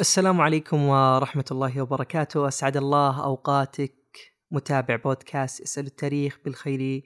[0.00, 2.48] السلام عليكم ورحمة الله وبركاته.
[2.48, 3.94] أسعد الله أوقاتك.
[4.50, 7.02] متابع بودكاست اسأل التاريخ بالخير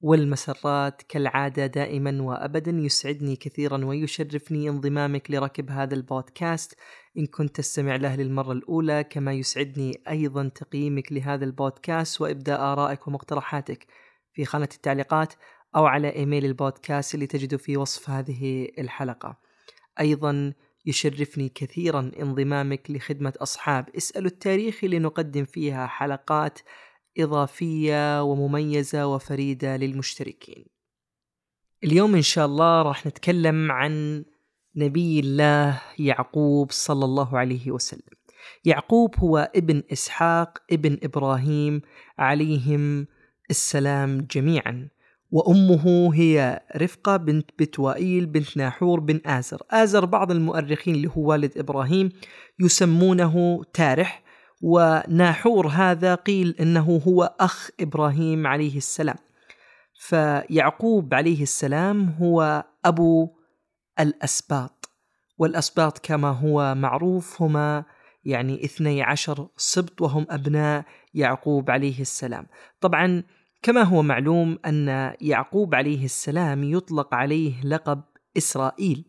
[0.00, 1.02] والمسرات.
[1.02, 6.74] كالعادة دائما وأبدا يسعدني كثيرا ويشرفني انضمامك لركب هذا البودكاست.
[7.18, 13.86] إن كنت تستمع له للمرة الأولى كما يسعدني أيضا تقييمك لهذا البودكاست وإبداء آرائك ومقترحاتك
[14.32, 15.32] في خانة التعليقات
[15.76, 19.36] أو على إيميل البودكاست اللي تجده في وصف هذه الحلقة.
[20.00, 20.52] أيضا
[20.86, 26.58] يشرفني كثيرا انضمامك لخدمة أصحاب اسألوا التاريخ لنقدم فيها حلقات
[27.18, 30.64] إضافية ومميزة وفريدة للمشتركين.
[31.84, 34.24] اليوم إن شاء الله راح نتكلم عن
[34.76, 38.16] نبي الله يعقوب صلى الله عليه وسلم.
[38.64, 41.82] يعقوب هو ابن إسحاق ابن إبراهيم
[42.18, 43.06] عليهم
[43.50, 44.88] السلام جميعا.
[45.30, 49.62] وأمه هي رفقة بنت بتوائيل بنت ناحور بن آزر.
[49.70, 52.08] آزر بعض المؤرخين اللي هو والد إبراهيم
[52.60, 54.22] يسمونه تارح
[54.62, 59.16] وناحور هذا قيل إنه هو أخ إبراهيم عليه السلام.
[60.00, 63.28] فيعقوب عليه السلام هو أبو
[64.00, 64.90] الأسباط
[65.38, 67.84] والأسباط كما هو معروف هما
[68.24, 72.46] يعني اثني عشر سبط وهم أبناء يعقوب عليه السلام.
[72.80, 73.22] طبعا
[73.62, 74.88] كما هو معلوم أن
[75.20, 78.02] يعقوب عليه السلام يطلق عليه لقب
[78.36, 79.04] إسرائيل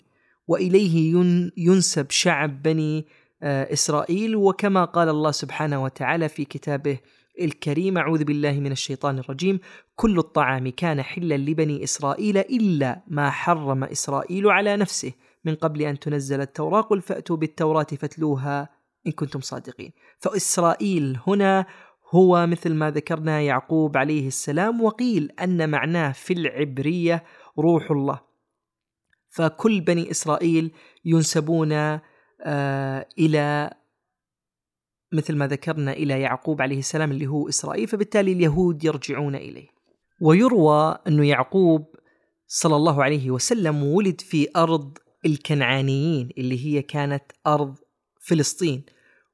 [0.48, 1.16] وإليه
[1.58, 3.06] ينسب شعب بني
[3.44, 7.00] آه، إسرائيل وكما قال الله سبحانه وتعالى في كتابه
[7.42, 9.60] الكريم أعوذ بالله من الشيطان الرجيم
[9.96, 15.12] كل الطعام كان حلا لبني إسرائيل إلا ما حرم إسرائيل على نفسه.
[15.46, 18.70] من قبل أن تنزل التوراة قل فأتوا بالتوراة فاتلوها
[19.08, 19.92] إن كنتم صادقين.
[20.20, 21.66] فإسرائيل هنا
[22.12, 27.24] هو مثل ما ذكرنا يعقوب عليه السلام وقيل أن معناه في العبرية
[27.60, 28.20] روح الله
[29.30, 30.72] فكل بني إسرائيل
[31.06, 31.72] ينسبون
[32.44, 33.74] آه، إلى
[35.12, 39.68] مثل ما ذكرنا إلى يعقوب عليه السلام اللي هو إسرائيل فبالتالي اليهود يرجعون إليه.
[40.22, 41.86] ويروى انه يعقوب
[42.48, 47.76] صلى الله عليه وسلم ولد في أرض الكنعانيين اللي هي كانت أرض
[48.28, 48.86] فلسطين.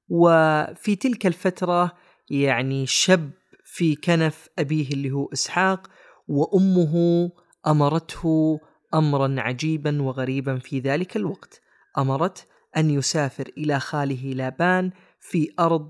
[0.10, 1.92] وفي تلك الفترة
[2.30, 3.32] يعني شب
[3.64, 5.88] في كنف أبيه اللي هو إسحاق
[6.28, 7.30] وأمه
[7.68, 8.60] أمرته
[8.94, 11.62] امرا عجيبا وغريبا في ذلك الوقت.
[11.98, 15.90] أمرت أن يسافر إلى خاله لابان في أرض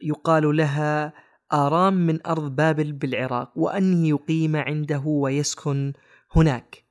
[0.00, 1.12] يقال لها
[1.52, 5.92] آرام من أرض بابل بالعراق وأن يقيم عنده ويسكن
[6.32, 6.84] هناك.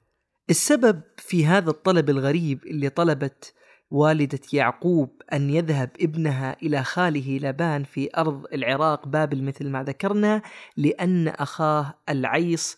[0.49, 3.53] السبب في هذا الطلب الغريب اللي طلبت
[3.89, 10.41] والدة يعقوب أن يذهب ابنها إلى خاله لابان في أرض العراق بابل مثل ما ذكرنا
[10.77, 12.77] لأن أخاه العيص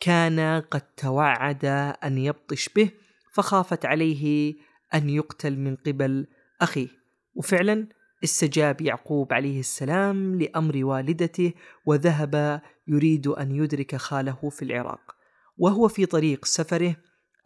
[0.00, 1.64] كان قد توعد
[2.04, 2.90] أن يبطش به
[3.32, 4.54] فخافت عليه
[4.94, 6.26] أن يقتل من قبل
[6.60, 6.88] أخيه.
[7.34, 7.88] وفعلا
[8.24, 11.52] استجاب يعقوب عليه السلام لأمر والدته
[11.86, 15.16] وذهب يريد أن يدرك خاله في العراق.
[15.58, 16.96] وهو في طريق سفره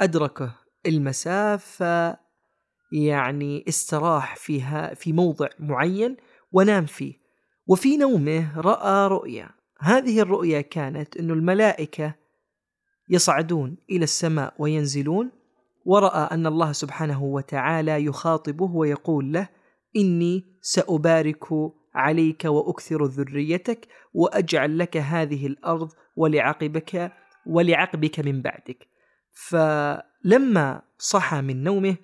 [0.01, 0.55] أدركه
[0.87, 2.24] المسافة
[2.93, 6.17] يعني استراح فيها في موضع معين
[6.53, 7.15] ونام فيه.
[7.67, 9.49] وفي نومه رأى رؤيا.
[9.81, 12.15] هذه الرؤيا كانت أن الملائكة
[13.09, 15.31] يصعدون إلى السماء وينزلون
[15.85, 19.49] ورأى أن الله سبحانه وتعالى يخاطبه ويقول له
[19.97, 21.45] إني سأبارك
[21.95, 27.13] عليك وأكثر ذريتك وأجعل لك هذه الأرض ولعقبك
[27.47, 28.89] ولعقبك من بعدك.
[29.33, 31.97] فلما صحى من نومه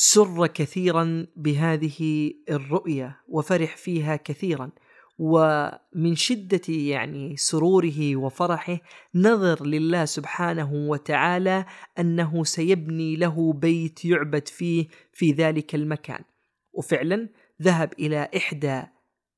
[0.00, 4.70] سر كثيرا بهذه الرؤيا وفرح فيها كثيرا.
[5.18, 8.80] ومن شدة يعني سروره وفرحه
[9.14, 11.66] نظر لله سبحانه وتعالى
[11.98, 16.24] أنه سيبني له بيت يعبد فيه في ذلك المكان.
[16.72, 17.28] وفعلا
[17.62, 18.82] ذهب إلى إحدى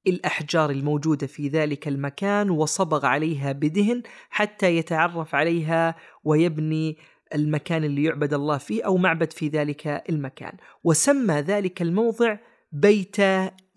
[0.06, 6.98] الأحجار الموجودة في ذلك المكان وصبغ عليها بدهن حتى يتعرف عليها ويبني
[7.34, 10.52] المكان اللي يعبد الله فيه أو معبد في ذلك المكان.
[10.84, 12.38] وسمى ذلك الموضع
[12.72, 13.20] بيت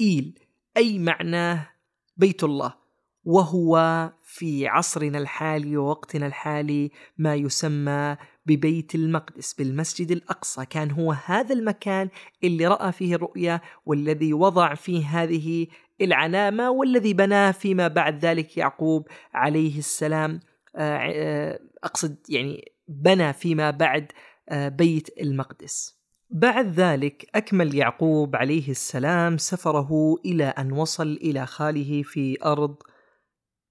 [0.01, 0.39] إيل
[0.77, 1.69] أي معناه
[2.17, 2.83] بيت الله.
[3.25, 10.65] وهو في عصرنا الحالي ووقتنا الحالي ما يسمى ببيت المقدس بالمسجد الأقصى.
[10.65, 12.09] كان هو هذا المكان
[12.43, 15.67] اللي رأى فيه الرؤيا والذي وضع فيه هذه
[16.01, 20.39] العلامة والذي بناه فيما بعد ذلك يعقوب عليه السلام.
[20.75, 24.11] آه، آه، أقصد يعني بنى فيما بعد
[24.49, 26.03] آه، بيت المقدس.
[26.29, 32.75] بعد ذلك أكمل يعقوب عليه السلام سفره إلى أن وصل إلى خاله في أرض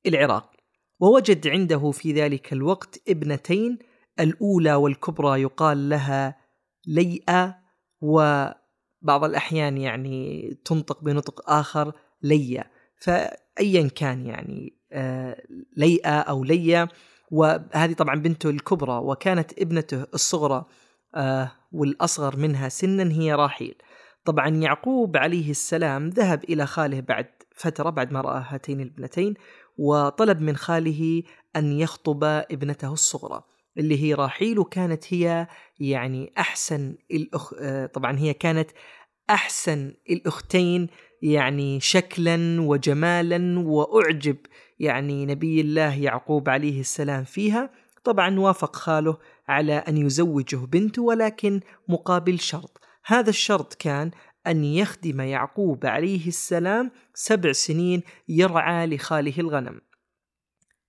[0.06, 0.52] العراق.
[1.00, 3.78] ووجد عنده في ذلك الوقت ابنتين
[4.20, 6.36] الأولى والكبرى يقال لها
[6.86, 7.58] ليئة
[9.02, 11.92] بعض الأحيان يعني تنطق بنطق آخر
[12.22, 15.42] ليا فأيا كان يعني آه،
[15.76, 16.88] ليئة أو ليا
[17.32, 20.64] وهذه طبعا بنته الكبرى وكانت ابنته الصغرى
[21.14, 23.74] آه، والأصغر منها سنا هي راحيل.
[24.24, 27.26] طبعا يعقوب عليه السلام ذهب إلى خاله بعد
[27.56, 29.34] فترة بعد ما رأى هاتين الابنتين
[29.78, 31.22] وطلب من خاله
[31.56, 33.42] أن يخطب ابنته الصغرى
[33.78, 35.46] اللي هي راحيل وكانت هي
[35.80, 37.54] يعني أحسن الأخ...
[37.60, 38.70] آه، طبعا هي كانت
[39.30, 40.88] أحسن الأختين
[41.22, 44.36] يعني شكلا وجمالا وأعجب
[44.82, 47.70] يعني نبي الله يعقوب عليه السلام فيها.
[48.04, 49.18] طبعا وافق خاله
[49.48, 52.80] على أن يزوجه بنته ولكن مقابل شرط.
[53.04, 54.10] هذا الشرط كان
[54.46, 59.80] أن يخدم يعقوب عليه السلام سبع سنين يرعى لخاله الغنم.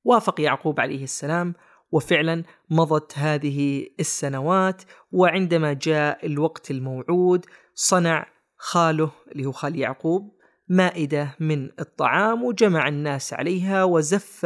[0.03, 1.53] وافق يعقوب عليه السلام
[1.91, 4.81] وفعلا مضت هذه السنوات
[5.11, 7.45] وعندما جاء الوقت الموعود
[7.75, 8.25] صنع
[8.57, 14.45] خاله اللي هو خال يعقوب مائدة من الطعام وجمع الناس عليها وزف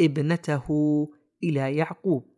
[0.00, 0.66] ابنته
[1.42, 2.34] إلى يعقوب.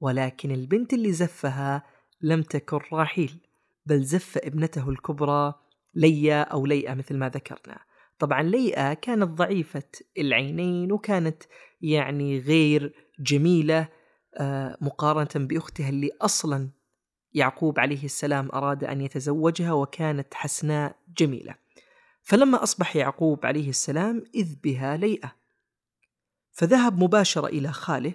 [0.00, 1.82] ولكن البنت اللي زفها
[2.20, 3.40] لم تكن راحيل
[3.86, 5.54] بل زف ابنته الكبرى
[5.94, 7.78] ليا أو ليئة مثل ما ذكرنا.
[8.18, 11.42] طبعا ليئة كانت ضعيفة العينين وكانت
[11.80, 13.88] يعني غير جميلة
[14.36, 16.70] آه، مقارنة بأختها اللي أصلا
[17.32, 21.63] يعقوب عليه السلام أراد أن يتزوجها وكانت حسناء جميلة.
[22.24, 25.32] فلما أصبح يعقوب عليه السلام إذ بها ليئة.
[26.52, 28.14] فذهب مباشرة إلى خاله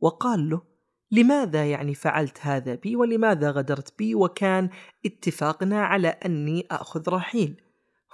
[0.00, 0.62] وقال له
[1.10, 4.70] لماذا يعني فعلت هذا بي ولماذا غدرت بي وكان
[5.06, 7.62] اتفاقنا على أني أخذ رحيل؟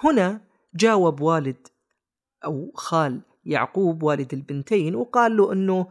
[0.05, 0.41] هنا
[0.75, 1.69] جاوب والد
[2.45, 5.87] أو خال يعقوب والد البنتين وقال له أنه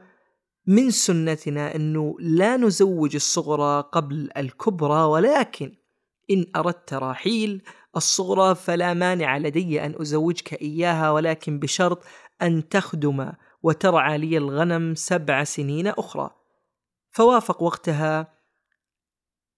[0.68, 5.76] من سنتنا أنه لا نزوج الصغرى قبل الكبرى ولكن
[6.32, 7.64] إن أردت راحيل
[7.96, 12.04] الصغرى فلا مانع لدي أن أزوجك إياها ولكن بشرط
[12.42, 13.32] أن تخدم
[13.64, 16.30] وترعى لي الغنم سبع سنين أخرى.
[17.12, 18.34] فوافق وقتها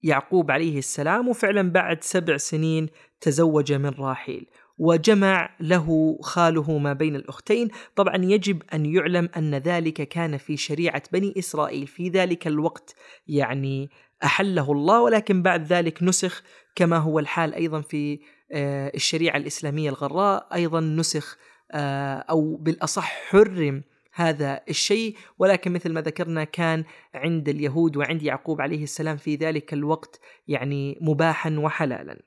[0.04, 2.90] يعقوب عليه السلام وفعلا بعد سبع سنين
[3.22, 4.46] تزوج من راحيل
[4.78, 7.70] وجمع له خاله ما بين الأختين.
[7.96, 11.88] طبعا يجب أن يعلم أن ذلك كان في شريعة بني إسرائيل.
[11.88, 12.96] في ذلك الوقت
[13.28, 13.90] يعني
[14.24, 16.44] أحله الله ولكن بعد ذلك نسخ
[16.76, 18.20] كما هو الحال أيضا في
[18.52, 20.48] آه، الشريعة الإسلامية الغراء.
[20.54, 21.38] أيضا نسخ
[21.72, 23.84] آه، أو بالأصح حرم
[24.14, 25.18] هذا الشيء.
[25.40, 26.84] ولكن مثل ما ذكرنا كان
[27.16, 32.22] عند اليهود وعند يعقوب عليه السلام في ذلك الوقت يعني مباحا وحلالا.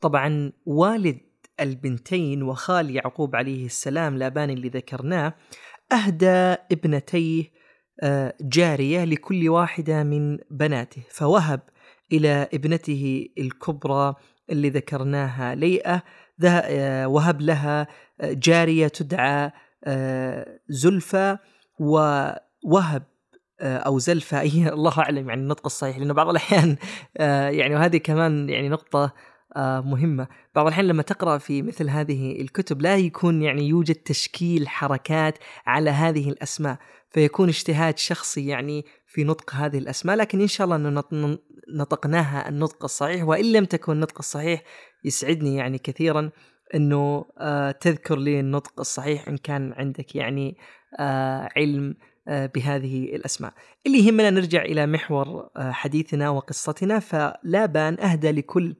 [0.00, 1.20] طبعا والد
[1.60, 5.34] البنتين وخال يعقوب عليه السلام لابان اللي ذكرناه
[5.92, 7.50] أهدى ابنتيه
[8.40, 11.60] جارية لكل واحدة من بناته فوهب
[12.12, 14.14] إلى ابنته الكبرى
[14.50, 16.02] اللي ذكرناها ليئة
[16.44, 17.86] آه، وهب لها
[18.20, 19.50] آه، جارية تدعى
[20.68, 21.38] زلفى
[21.78, 23.02] ووهب
[23.60, 26.76] أو زلفى أي الله أعلم يعني النطق الصحيح لأنه بعض الأحيان
[27.58, 29.12] يعني وهذه كمان يعني نقطة
[29.56, 30.28] آه، مهمة.
[30.54, 35.90] بعض الأحيان لما تقرأ في مثل هذه الكتب لا يكون يعني يوجد تشكيل حركات على
[35.90, 36.78] هذه الأسماء.
[37.14, 41.38] فيكون اجتهاد شخصي يعني في نطق هذه الأسماء لكن إن شاء الله أنه
[41.68, 44.62] نطقناها النطق الصحيح وإن لم تكن النطق الصحيح
[45.04, 46.30] يسعدني يعني كثيرا
[46.74, 50.56] أنه آه، تذكر لي النطق الصحيح إن كان عندك يعني
[50.98, 53.54] آه، علم بهذه الأسماء.
[53.86, 58.74] اللي يهمنا نرجع إلى محور حديثنا وقصتنا فلابان أهدى لكل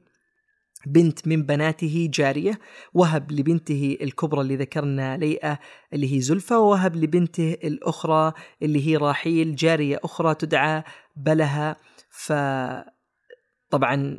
[0.85, 2.59] بنت من بناته جارية
[2.93, 5.59] وهب لبنته الكبرى اللي ذكرنا ليئة
[5.93, 10.83] اللي هي زلفة ووهب لبنته الأخرى اللي هي راحيل جارية أخرى تدعى
[11.15, 11.75] بلها.
[12.09, 14.17] فطبعا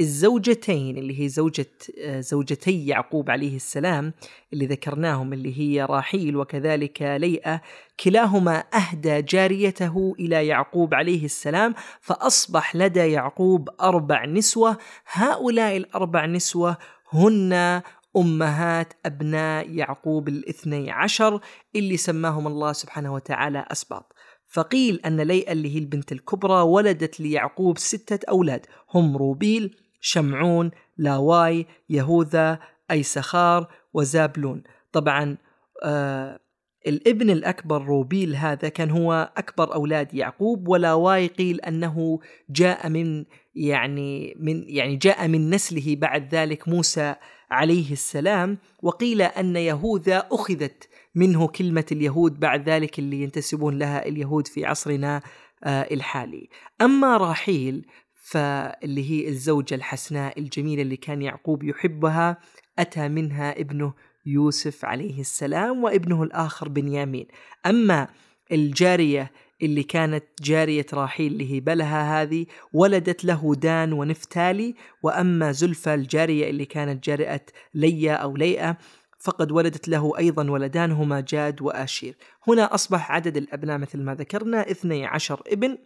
[0.00, 1.70] الزوجتين اللي هي زوجة
[2.18, 4.12] زوجتي يعقوب عليه السلام
[4.52, 7.60] اللي ذكرناهم اللي هي راحيل وكذلك ليئة
[8.04, 14.78] كلاهما أهدى جاريته إلى يعقوب عليه السلام فأصبح لدى يعقوب أربع نسوة.
[15.12, 16.76] هؤلاء الأربع نسوة
[17.12, 17.82] هن
[18.16, 21.40] أمهات أبناء يعقوب الاثني عشر
[21.76, 24.12] اللي سماهم الله سبحانه وتعالى أسباط.
[24.48, 31.66] فقيل أن ليئة اللي هي البنت الكبرى ولدت ليعقوب ستة أولاد هم روبيل شمعون لاواي
[31.88, 32.58] يهوذا
[32.90, 34.62] أيسخار وزابلون.
[34.92, 35.36] طبعا
[35.84, 36.40] آه
[36.86, 43.24] الابن الأكبر روبيل هذا كان هو أكبر أولاد يعقوب ولاواي قيل أنه جاء من
[43.54, 47.14] يعني من يعني جاء من نسله بعد ذلك موسى
[47.50, 54.46] عليه السلام وقيل أن يهوذا أخذت منه كلمة اليهود بعد ذلك اللي ينتسبون لها اليهود
[54.46, 55.22] في عصرنا
[55.64, 56.48] آه الحالي.
[56.80, 57.86] أما راحيل
[58.30, 62.38] فاللي هي الزوجة الحسناء الجميلة اللي كان يعقوب يحبها
[62.78, 63.94] أتى منها ابنه
[64.26, 67.26] يوسف عليه السلام وابنه الآخر بنيامين.
[67.66, 68.08] أما
[68.52, 69.32] الجارية
[69.62, 76.50] اللي كانت جارية راحيل اللي هي بلها هذه ولدت له دان ونفتالي وأما زلفى الجارية
[76.50, 78.78] اللي كانت جارية ليا أو ليئة
[79.18, 82.16] فقد ولدت له أيضا ولدان هما جاد وآشير.
[82.48, 85.78] هنا أصبح عدد الأبناء مثل ما ذكرنا 12 ابن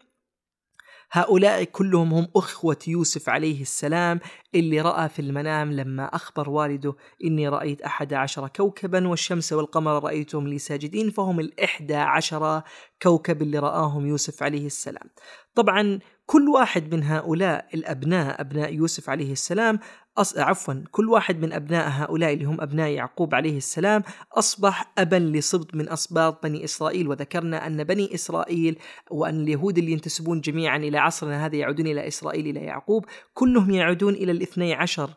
[1.14, 4.21] هؤلاء كلهم هم أخوة يوسف عليه السلام
[4.54, 10.49] اللي رأى في المنام لما أخبر والده إني رأيت أحد عشر كوكبا والشمس والقمر رأيتهم
[10.49, 12.62] لي ساجدين فهم الإحدى عشر
[13.02, 15.11] كوكب اللي رآهم يوسف عليه السلام.
[15.54, 19.79] طبعا كل واحد من هؤلاء الأبناء أبناء يوسف عليه السلام
[20.19, 20.38] أص...
[20.38, 24.02] عفوا كل واحد من أبناء هؤلاء اللي هم أبناء يعقوب عليه السلام
[24.33, 27.09] أصبح أبا لصبط من أصباط بني إسرائيل.
[27.09, 28.79] وذكرنا أن بني إسرائيل
[29.11, 33.05] وأن اليهود اللي ينتسبون جميعا إلى عصرنا هذا يعودون إلى إسرائيل إلى يعقوب.
[33.35, 35.11] كلهم يعودون إلى الاثني عشر.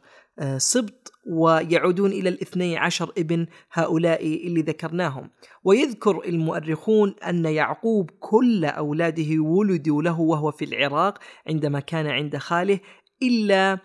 [0.57, 5.29] سبط ويعودون إلى الاثني عشر ابن هؤلاء اللي ذكرناهم.
[5.63, 12.79] ويذكر المؤرخون أن يعقوب كل أولاده ولدوا له وهو في العراق عندما كان عند خاله
[13.23, 13.79] إلا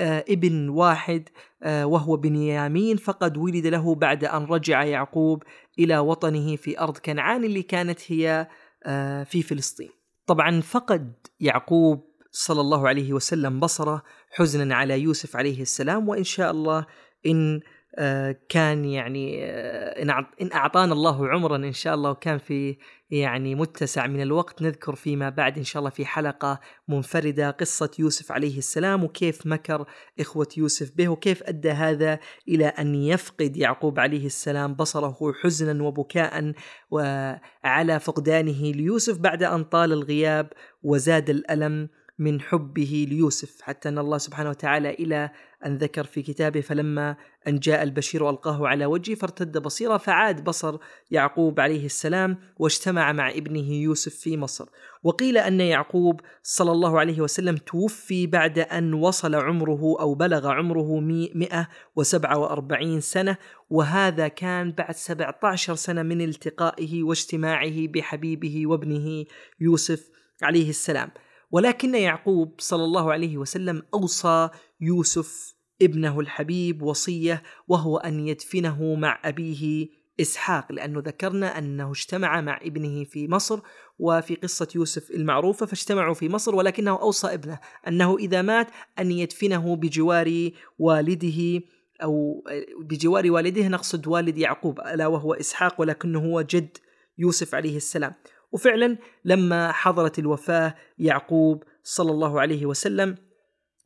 [0.00, 1.28] آه، ابن واحد
[1.62, 5.42] آه، وهو بنيامين فقد ولد له بعد أن رجع يعقوب
[5.78, 8.48] إلى وطنه في أرض كنعان اللي كانت هي
[8.84, 9.90] آه، في فلسطين.
[10.26, 16.50] طبعا فقد يعقوب صلى الله عليه وسلم بصره حزنا على يوسف عليه السلام وإن شاء
[16.50, 16.86] الله
[17.26, 17.60] إن
[17.98, 22.78] آه، كان يعني آه، إن أعطانا الله عمرا إن شاء الله وكان في
[23.10, 28.32] يعني متسع من الوقت نذكر فيما بعد إن شاء الله في حلقة منفردة قصة يوسف
[28.32, 29.86] عليه السلام وكيف مكر
[30.20, 36.52] إخوة يوسف به وكيف أدى هذا إلى أن يفقد يعقوب عليه السلام بصره حزنا وبكاء
[36.90, 40.48] وعلى فقدانه ليوسف بعد أن طال الغياب
[40.82, 41.88] وزاد الألم.
[42.18, 45.30] من حبه ليوسف حتى أن الله سبحانه وتعالى إلى
[45.66, 47.16] أن ذكر في كتابه فلما
[47.48, 50.78] أن جاء البشير وألقاه على وجهه فارتد بصيرا فعاد بصر
[51.10, 54.68] يعقوب عليه السلام واجتمع مع ابنه يوسف في مصر.
[55.02, 61.00] وقيل أن يعقوب صلى الله عليه وسلم توفي بعد أن وصل عمره أو بلغ عمره
[61.00, 63.36] 147 سنة
[63.70, 69.24] وهذا كان بعد 17 سنة من التقائه واجتماعه بحبيبه وابنه
[69.60, 70.10] يوسف
[70.42, 71.10] عليه السلام.
[71.50, 74.48] ولكن يعقوب صلى الله عليه وسلم أوصى
[74.80, 79.88] يوسف ابنه الحبيب وصية وهو أن يدفنه مع أبيه
[80.20, 83.60] إسحاق لأنه ذكرنا أنه اجتمع مع ابنه في مصر
[83.98, 88.66] وفي قصة يوسف المعروفة فاجتمعوا في مصر ولكنه أوصى ابنه أنه إذا مات
[88.98, 91.62] أن يدفنه بجوار والده
[92.02, 92.44] أو
[92.80, 96.78] بجوار والده نقصد والد يعقوب ألا وهو إسحاق ولكنه هو جد
[97.18, 98.14] يوسف عليه السلام
[98.52, 103.14] وفعلا لما حضرت الوفاة يعقوب صلى الله عليه وسلم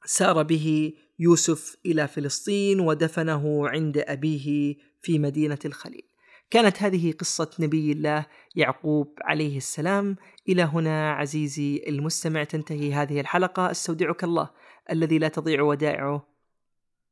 [0.05, 6.03] سار به يوسف إلى فلسطين ودفنه عند أبيه في مدينة الخليل.
[6.51, 10.17] كانت هذه قصة نبي الله يعقوب عليه السلام.
[10.49, 14.51] إلى هنا عزيزي المستمع تنتهي هذه الحلقة أستودعك الله
[14.91, 16.27] الذي لا تضيع ودائعه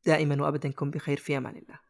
[0.07, 1.88] دائما وابدا كن بخير في أمان الله.